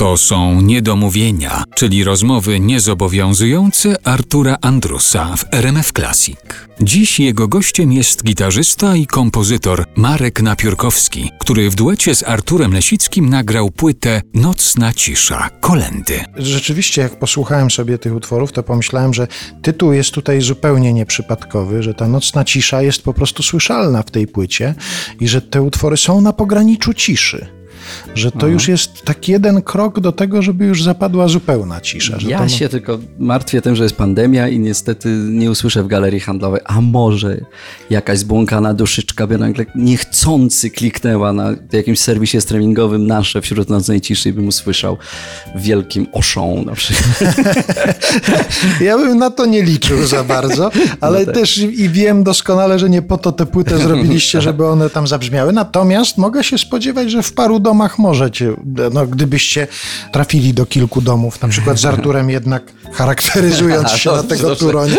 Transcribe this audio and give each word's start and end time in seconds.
To 0.00 0.16
są 0.16 0.60
niedomówienia, 0.60 1.64
czyli 1.74 2.04
rozmowy 2.04 2.60
niezobowiązujące 2.60 3.96
Artura 4.04 4.56
Andrusa 4.62 5.36
w 5.36 5.44
RMF 5.52 5.92
Classic. 5.92 6.38
Dziś 6.80 7.20
jego 7.20 7.48
gościem 7.48 7.92
jest 7.92 8.24
gitarzysta 8.24 8.96
i 8.96 9.06
kompozytor 9.06 9.84
Marek 9.96 10.42
Napiórkowski, 10.42 11.30
który 11.38 11.70
w 11.70 11.74
duecie 11.74 12.14
z 12.14 12.22
Arturem 12.22 12.72
Lesickim 12.72 13.28
nagrał 13.28 13.70
płytę 13.70 14.22
Nocna 14.34 14.92
cisza, 14.92 15.50
kolendy. 15.60 16.24
Rzeczywiście, 16.36 17.02
jak 17.02 17.18
posłuchałem 17.18 17.70
sobie 17.70 17.98
tych 17.98 18.14
utworów, 18.14 18.52
to 18.52 18.62
pomyślałem, 18.62 19.14
że 19.14 19.26
tytuł 19.62 19.92
jest 19.92 20.10
tutaj 20.10 20.40
zupełnie 20.40 20.92
nieprzypadkowy, 20.92 21.82
że 21.82 21.94
ta 21.94 22.08
nocna 22.08 22.44
cisza 22.44 22.82
jest 22.82 23.02
po 23.02 23.14
prostu 23.14 23.42
słyszalna 23.42 24.02
w 24.02 24.10
tej 24.10 24.26
płycie 24.26 24.74
i 25.20 25.28
że 25.28 25.42
te 25.42 25.62
utwory 25.62 25.96
są 25.96 26.20
na 26.20 26.32
pograniczu 26.32 26.94
ciszy 26.94 27.59
że 28.14 28.32
to 28.32 28.46
już 28.46 28.68
jest 28.68 29.02
tak 29.02 29.28
jeden 29.28 29.62
krok 29.62 30.00
do 30.00 30.12
tego, 30.12 30.42
żeby 30.42 30.64
już 30.64 30.82
zapadła 30.82 31.28
zupełna 31.28 31.80
cisza. 31.80 32.18
ja 32.26 32.38
to... 32.38 32.48
się 32.48 32.68
tylko 32.68 32.98
martwię 33.18 33.62
tym, 33.62 33.76
że 33.76 33.82
jest 33.82 33.96
pandemia 33.96 34.48
i 34.48 34.58
niestety 34.58 35.08
nie 35.08 35.50
usłyszę 35.50 35.82
w 35.82 35.86
galerii 35.86 36.20
handlowej, 36.20 36.60
a 36.64 36.80
może 36.80 37.36
jakaś 37.90 38.18
zbłąkana 38.18 38.74
duszyczka 38.74 39.26
by 39.26 39.38
nagle 39.38 39.66
niechcący 39.74 40.70
kliknęła 40.70 41.32
na 41.32 41.54
jakimś 41.72 42.00
serwisie 42.00 42.40
streamingowym 42.40 43.06
nasze 43.06 43.40
wśród 43.40 43.68
nocnej 43.68 44.00
ciszy 44.00 44.28
i 44.28 44.32
bym 44.32 44.48
usłyszał 44.48 44.96
wielkim 45.56 46.06
oszą 46.12 46.64
na 46.66 46.74
przykład. 46.74 47.34
ja 48.80 48.98
bym 48.98 49.18
na 49.18 49.30
to 49.30 49.46
nie 49.46 49.62
liczył 49.62 50.06
za 50.06 50.24
bardzo, 50.24 50.70
ale 51.00 51.20
no 51.20 51.26
tak. 51.26 51.34
też 51.34 51.58
i 51.58 51.88
wiem 51.88 52.24
doskonale, 52.24 52.78
że 52.78 52.90
nie 52.90 53.02
po 53.02 53.18
to 53.18 53.32
tę 53.32 53.46
płytę 53.46 53.78
zrobiliście, 53.78 54.40
żeby 54.40 54.66
one 54.66 54.90
tam 54.90 55.06
zabrzmiały. 55.06 55.52
Natomiast 55.52 56.18
mogę 56.18 56.44
się 56.44 56.58
spodziewać, 56.58 57.10
że 57.10 57.22
w 57.22 57.32
paru 57.32 57.60
domach 57.60 57.79
domach 57.80 57.98
możecie, 57.98 58.52
no, 58.92 59.06
gdybyście 59.06 59.66
trafili 60.12 60.54
do 60.54 60.66
kilku 60.66 61.00
domów, 61.00 61.42
na 61.42 61.48
przykład 61.48 61.78
z 61.78 61.84
Arturem 61.84 62.30
jednak 62.30 62.72
charakteryzując 62.92 63.90
się 64.00 64.10
na 64.10 64.22
tego 64.22 64.56
Turonia, 64.56 64.96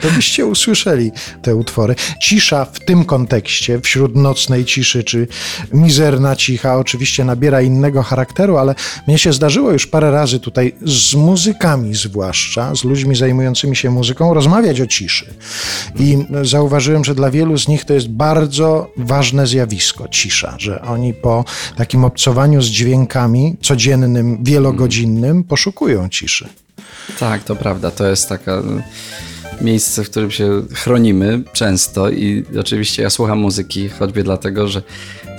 to 0.00 0.10
byście 0.10 0.46
usłyszeli 0.46 1.12
te 1.42 1.56
utwory. 1.56 1.94
Cisza 2.22 2.64
w 2.64 2.80
tym 2.80 3.04
kontekście, 3.04 3.80
wśród 3.80 4.16
nocnej 4.16 4.64
ciszy, 4.64 5.04
czy 5.04 5.28
mizerna 5.72 6.36
cicha, 6.36 6.76
oczywiście 6.76 7.24
nabiera 7.24 7.62
innego 7.62 8.02
charakteru, 8.02 8.56
ale 8.56 8.74
mnie 9.06 9.18
się 9.18 9.32
zdarzyło 9.32 9.72
już 9.72 9.86
parę 9.86 10.10
razy 10.10 10.40
tutaj 10.40 10.74
z 10.84 11.14
muzykami 11.14 11.94
zwłaszcza, 11.94 12.74
z 12.74 12.84
ludźmi 12.84 13.16
zajmującymi 13.16 13.76
się 13.76 13.90
muzyką, 13.90 14.34
rozmawiać 14.34 14.80
o 14.80 14.86
ciszy. 14.86 15.34
I 15.96 16.18
zauważyłem, 16.42 17.04
że 17.04 17.14
dla 17.14 17.30
wielu 17.30 17.58
z 17.58 17.68
nich 17.68 17.84
to 17.84 17.94
jest 17.94 18.08
bardzo 18.08 18.90
ważne 18.96 19.46
zjawisko, 19.46 20.08
cisza, 20.08 20.54
że 20.58 20.82
oni 20.82 21.14
po 21.14 21.44
takim 21.76 22.04
obcowaniu 22.10 22.62
z 22.62 22.66
dźwiękami 22.66 23.56
codziennym, 23.62 24.44
wielogodzinnym 24.44 25.44
poszukują 25.44 26.08
ciszy. 26.08 26.48
Tak, 27.18 27.44
to 27.44 27.56
prawda. 27.56 27.90
To 27.90 28.06
jest 28.06 28.28
taka 28.28 28.62
miejsce, 29.60 30.04
w 30.04 30.10
którym 30.10 30.30
się 30.30 30.62
chronimy 30.74 31.42
często 31.52 32.10
i 32.10 32.44
oczywiście 32.60 33.02
ja 33.02 33.10
słucham 33.10 33.38
muzyki 33.38 33.88
choćby 33.88 34.22
dlatego, 34.22 34.68
że 34.68 34.82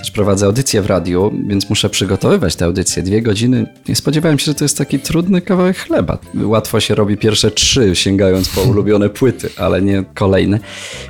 też 0.02 0.10
prowadzę 0.10 0.46
audycję 0.46 0.82
w 0.82 0.86
radiu, 0.86 1.32
więc 1.46 1.70
muszę 1.70 1.90
przygotowywać 1.90 2.56
tę 2.56 2.64
audycję. 2.64 3.02
Dwie 3.02 3.22
godziny. 3.22 3.66
Nie 3.88 3.96
spodziewałem 3.96 4.38
się, 4.38 4.44
że 4.44 4.54
to 4.54 4.64
jest 4.64 4.78
taki 4.78 4.98
trudny 4.98 5.40
kawałek 5.40 5.78
chleba. 5.78 6.18
Łatwo 6.42 6.80
się 6.80 6.94
robi 6.94 7.16
pierwsze 7.16 7.50
trzy, 7.50 7.96
sięgając 7.96 8.48
po 8.48 8.60
ulubione 8.60 9.08
płyty, 9.08 9.48
ale 9.56 9.82
nie 9.82 10.04
kolejne. 10.14 10.58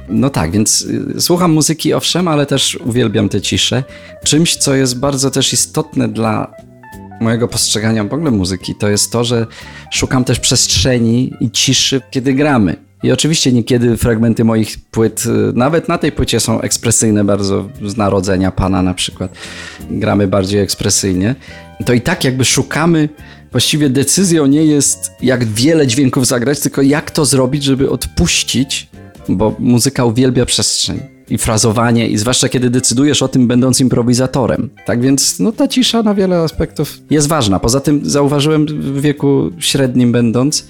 No 0.09 0.31
tak, 0.31 0.51
więc 0.51 0.83
y, 1.17 1.21
słucham 1.21 1.53
muzyki 1.53 1.95
owszem, 1.95 2.29
ale 2.29 2.47
też 2.47 2.79
uwielbiam 2.85 3.29
tę 3.29 3.41
ciszę. 3.41 3.85
Czymś, 4.25 4.57
co 4.57 4.75
jest 4.75 4.99
bardzo 4.99 5.31
też 5.31 5.53
istotne 5.53 6.09
dla 6.09 6.55
mojego 7.21 7.49
postrzegania 7.49 8.05
w 8.05 8.15
ogóle 8.15 8.31
muzyki, 8.31 8.75
to 8.75 8.89
jest 8.89 9.13
to, 9.13 9.25
że 9.25 9.47
szukam 9.93 10.25
też 10.25 10.41
przestrzeni 10.41 11.33
i 11.41 11.51
ciszy, 11.51 12.01
kiedy 12.11 12.35
gramy. 12.35 12.92
I 13.03 13.13
oczywiście 13.13 13.53
niekiedy 13.53 13.97
fragmenty 13.97 14.45
moich 14.45 14.79
płyt, 14.91 15.25
y, 15.27 15.53
nawet 15.55 15.89
na 15.89 15.99
tej 15.99 16.13
płycie 16.13 16.41
są 16.41 16.61
ekspresyjne 16.61 17.25
bardzo, 17.25 17.69
z 17.87 17.97
narodzenia 17.97 18.53
Pana 18.53 18.83
na 18.83 18.95
przykład. 18.95 19.35
Gramy 19.91 20.29
bardziej 20.29 20.61
ekspresyjnie. 20.61 21.35
To 21.87 21.93
i 21.93 22.01
tak 22.01 22.25
jakby 22.25 22.45
szukamy, 22.45 23.09
właściwie 23.53 23.91
decyzją 23.91 24.47
nie 24.47 24.65
jest 24.65 25.13
jak 25.23 25.45
wiele 25.45 25.87
dźwięków 25.87 26.27
zagrać, 26.27 26.61
tylko 26.61 26.83
jak 26.83 27.11
to 27.11 27.25
zrobić, 27.25 27.65
żeby 27.65 27.91
odpuścić, 27.91 28.89
bo 29.29 29.57
muzyka 29.59 30.05
uwielbia 30.05 30.47
przestrzeń 30.47 31.01
i 31.31 31.39
frazowanie, 31.39 32.09
i 32.09 32.19
zwłaszcza 32.19 32.49
kiedy 32.49 32.71
decydujesz 32.71 33.23
o 33.23 33.29
tym, 33.29 33.47
będąc 33.47 33.81
improwizatorem. 33.81 34.71
Tak 34.87 35.01
więc 35.01 35.39
no, 35.39 35.53
ta 35.53 35.69
cisza 35.69 36.03
na 36.03 36.15
wiele 36.15 36.37
aspektów 36.37 36.99
jest 37.11 37.29
ważna. 37.29 37.59
Poza 37.59 37.81
tym 37.81 38.01
zauważyłem 38.05 38.67
w 38.67 39.01
wieku 39.01 39.51
średnim 39.59 40.13
będąc, 40.13 40.67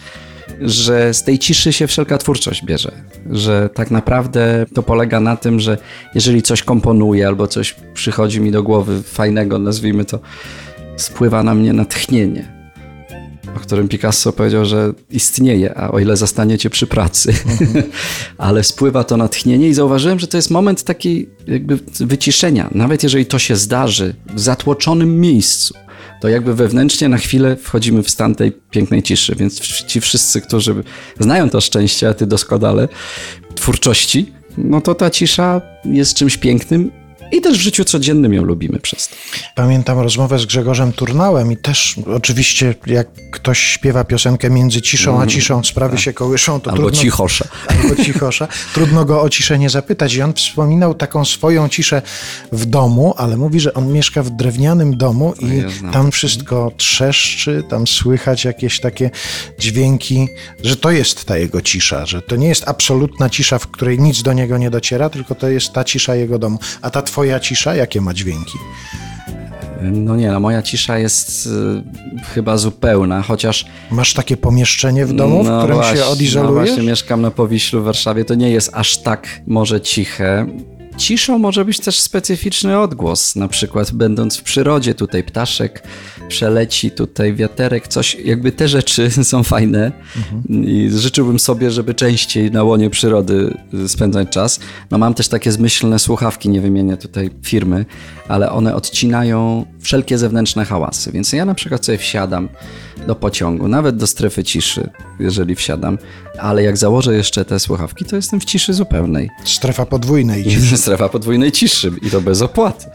że 0.64 1.14
z 1.14 1.22
tej 1.22 1.38
ciszy 1.38 1.72
się 1.72 1.86
wszelka 1.86 2.18
twórczość 2.18 2.64
bierze. 2.64 2.92
Że 3.30 3.70
tak 3.74 3.90
naprawdę 3.90 4.66
to 4.74 4.82
polega 4.82 5.20
na 5.20 5.36
tym, 5.36 5.60
że 5.60 5.78
jeżeli 6.14 6.42
coś 6.42 6.62
komponuję 6.62 7.26
albo 7.26 7.46
coś 7.46 7.76
przychodzi 7.94 8.40
mi 8.40 8.50
do 8.50 8.62
głowy 8.62 9.02
fajnego, 9.02 9.58
nazwijmy 9.58 10.04
to, 10.04 10.18
spływa 10.96 11.42
na 11.42 11.54
mnie 11.54 11.72
natchnienie 11.72 12.62
o 13.56 13.60
którym 13.60 13.88
Picasso 13.88 14.32
powiedział, 14.32 14.64
że 14.64 14.92
istnieje, 15.10 15.78
a 15.78 15.90
o 15.90 15.98
ile 15.98 16.16
zastaniecie 16.16 16.70
przy 16.70 16.86
pracy. 16.86 17.34
Ale 18.38 18.64
spływa 18.64 19.04
to 19.04 19.16
natchnienie 19.16 19.68
i 19.68 19.74
zauważyłem, 19.74 20.18
że 20.18 20.26
to 20.26 20.38
jest 20.38 20.50
moment 20.50 20.82
takiej 20.82 21.28
jakby 21.46 21.78
wyciszenia. 22.00 22.68
Nawet 22.74 23.02
jeżeli 23.02 23.26
to 23.26 23.38
się 23.38 23.56
zdarzy 23.56 24.14
w 24.34 24.40
zatłoczonym 24.40 25.20
miejscu, 25.20 25.74
to 26.22 26.28
jakby 26.28 26.54
wewnętrznie 26.54 27.08
na 27.08 27.18
chwilę 27.18 27.56
wchodzimy 27.56 28.02
w 28.02 28.10
stan 28.10 28.34
tej 28.34 28.52
pięknej 28.52 29.02
ciszy. 29.02 29.34
Więc 29.34 29.60
ci 29.60 30.00
wszyscy, 30.00 30.40
którzy 30.40 30.74
znają 31.20 31.50
to 31.50 31.60
szczęście, 31.60 32.08
a 32.08 32.14
ty 32.14 32.26
doskonale, 32.26 32.88
twórczości, 33.54 34.32
no 34.58 34.80
to 34.80 34.94
ta 34.94 35.10
cisza 35.10 35.60
jest 35.84 36.14
czymś 36.14 36.36
pięknym 36.36 37.01
i 37.32 37.40
też 37.40 37.58
w 37.58 37.60
życiu 37.60 37.84
codziennym 37.84 38.34
ją 38.34 38.42
lubimy 38.42 38.78
przez 38.78 39.08
to. 39.08 39.14
Pamiętam 39.54 39.98
rozmowę 39.98 40.38
z 40.38 40.46
Grzegorzem 40.46 40.92
Turnałem 40.92 41.52
i 41.52 41.56
też 41.56 41.96
oczywiście 42.16 42.74
jak 42.86 43.08
ktoś 43.30 43.58
śpiewa 43.58 44.04
piosenkę 44.04 44.50
między 44.50 44.82
ciszą 44.82 45.10
a 45.10 45.12
mhm. 45.12 45.30
ciszą, 45.30 45.64
sprawy 45.64 45.96
tak. 45.96 46.04
się 46.04 46.12
kołyszą, 46.12 46.60
to 46.60 46.70
albo 46.70 46.82
trudno... 46.82 47.00
cichosza. 47.00 47.44
Albo 47.66 48.04
cichosza. 48.04 48.48
Trudno 48.74 49.04
go 49.04 49.22
o 49.22 49.28
ciszę 49.28 49.58
nie 49.58 49.70
zapytać. 49.70 50.14
I 50.14 50.22
on 50.22 50.32
wspominał 50.34 50.94
taką 50.94 51.24
swoją 51.24 51.68
ciszę 51.68 52.02
w 52.52 52.66
domu, 52.66 53.14
ale 53.16 53.36
mówi, 53.36 53.60
że 53.60 53.74
on 53.74 53.92
mieszka 53.92 54.22
w 54.22 54.30
drewnianym 54.30 54.96
domu 54.96 55.34
i 55.40 55.56
ja 55.56 55.92
tam 55.92 56.10
wszystko 56.10 56.72
trzeszczy, 56.76 57.64
tam 57.70 57.86
słychać 57.86 58.44
jakieś 58.44 58.80
takie 58.80 59.10
dźwięki, 59.58 60.28
że 60.64 60.76
to 60.76 60.90
jest 60.90 61.24
ta 61.24 61.38
jego 61.38 61.62
cisza, 61.62 62.06
że 62.06 62.22
to 62.22 62.36
nie 62.36 62.48
jest 62.48 62.68
absolutna 62.68 63.30
cisza, 63.30 63.58
w 63.58 63.66
której 63.66 63.98
nic 63.98 64.22
do 64.22 64.32
niego 64.32 64.58
nie 64.58 64.70
dociera, 64.70 65.10
tylko 65.10 65.34
to 65.34 65.48
jest 65.48 65.72
ta 65.72 65.84
cisza 65.84 66.14
jego 66.14 66.38
domu. 66.38 66.58
A 66.82 66.90
ta 66.90 67.02
twoja 67.02 67.21
twoja 67.22 67.40
cisza 67.40 67.74
jakie 67.74 68.00
ma 68.00 68.14
dźwięki? 68.14 68.58
No 69.82 70.16
nie, 70.16 70.30
no 70.30 70.40
moja 70.40 70.62
cisza 70.62 70.98
jest 70.98 71.46
y, 71.46 71.50
chyba 72.34 72.56
zupełna, 72.56 73.22
chociaż... 73.22 73.66
Masz 73.90 74.14
takie 74.14 74.36
pomieszczenie 74.36 75.06
w 75.06 75.12
domu, 75.12 75.44
no 75.44 75.54
w 75.54 75.58
którym 75.58 75.76
właśnie, 75.76 75.96
się 75.96 76.04
odizolujesz? 76.04 76.54
No 76.54 76.66
właśnie, 76.66 76.90
mieszkam 76.90 77.22
na 77.22 77.30
Powiślu 77.30 77.80
w 77.80 77.84
Warszawie, 77.84 78.24
to 78.24 78.34
nie 78.34 78.50
jest 78.50 78.70
aż 78.74 78.96
tak 78.98 79.26
może 79.46 79.80
ciche. 79.80 80.46
Ciszą 80.96 81.38
może 81.38 81.64
być 81.64 81.80
też 81.80 82.00
specyficzny 82.00 82.78
odgłos, 82.78 83.36
na 83.36 83.48
przykład 83.48 83.92
będąc 83.92 84.36
w 84.36 84.42
przyrodzie, 84.42 84.94
tutaj 84.94 85.24
ptaszek 85.24 85.82
przeleci, 86.28 86.90
tutaj 86.90 87.34
wiaterek, 87.34 87.88
coś, 87.88 88.14
jakby 88.24 88.52
te 88.52 88.68
rzeczy 88.68 89.10
są 89.24 89.42
fajne 89.42 89.92
mhm. 90.16 90.64
i 90.64 90.90
życzyłbym 90.90 91.38
sobie, 91.38 91.70
żeby 91.70 91.94
częściej 91.94 92.50
na 92.50 92.62
łonie 92.62 92.90
przyrody 92.90 93.56
spędzać 93.86 94.28
czas. 94.28 94.60
No 94.90 94.98
mam 94.98 95.14
też 95.14 95.28
takie 95.28 95.52
zmyślne 95.52 95.98
słuchawki, 95.98 96.48
nie 96.48 96.60
wymienię 96.60 96.96
tutaj 96.96 97.30
firmy, 97.42 97.84
ale 98.28 98.50
one 98.50 98.74
odcinają 98.74 99.66
wszelkie 99.80 100.18
zewnętrzne 100.18 100.64
hałasy, 100.64 101.12
więc 101.12 101.32
ja 101.32 101.44
na 101.44 101.54
przykład 101.54 101.86
sobie 101.86 101.98
wsiadam 101.98 102.48
do 103.06 103.14
pociągu, 103.14 103.68
nawet 103.68 103.96
do 103.96 104.06
strefy 104.06 104.44
ciszy, 104.44 104.90
jeżeli 105.20 105.54
wsiadam, 105.54 105.98
ale 106.38 106.62
jak 106.62 106.76
założę 106.76 107.14
jeszcze 107.14 107.44
te 107.44 107.60
słuchawki, 107.60 108.04
to 108.04 108.16
jestem 108.16 108.40
w 108.40 108.44
ciszy 108.44 108.74
zupełnej. 108.74 109.30
Strefa 109.44 109.86
podwójnej 109.86 110.44
ciszy. 110.44 110.76
strefa 110.82 111.08
podwójnej 111.08 111.52
ciszy 111.52 111.90
i 112.02 112.10
to 112.10 112.20
bez 112.20 112.42
opłaty. 112.42 112.86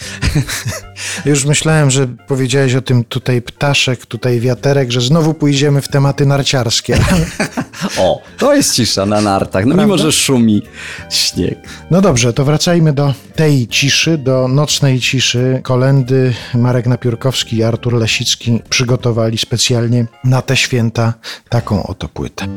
Już 1.26 1.46
myślałem, 1.46 1.92
że 1.92 2.08
powiedziałeś 2.28 2.76
o 2.76 2.82
tym 2.82 3.04
tutaj 3.04 3.42
ptaszek, 3.42 4.06
tutaj 4.06 4.40
wiaterek, 4.40 4.92
że 4.92 5.02
znowu 5.02 5.34
pójdziemy 5.34 5.82
w 5.82 5.88
tematy 5.88 6.26
narciarskie. 6.26 6.98
O, 7.98 8.22
to 8.38 8.56
jest 8.56 8.76
cisza 8.76 9.06
na 9.06 9.22
nartach, 9.22 9.66
no 9.66 9.76
mimo, 9.76 9.98
że 9.98 10.12
szumi 10.12 10.62
śnieg. 11.10 11.60
No 11.92 12.02
dobrze, 12.02 12.34
to 12.34 12.46
wracajmy 12.46 12.94
do 12.94 13.14
tej 13.36 13.68
ciszy, 13.68 14.18
do 14.18 14.48
nocnej 14.48 15.00
ciszy. 15.00 15.60
Kolendy 15.64 16.34
Marek 16.54 16.88
Napiórkowski 16.88 17.58
i 17.58 17.64
Artur 17.64 17.94
Lesicki 17.94 18.62
przygotowali 18.70 19.38
specjalnie 19.38 20.06
na 20.24 20.42
te 20.42 20.58
święta 20.58 21.14
taką 21.50 21.84
oto 21.84 22.10
płytę. 22.10 22.48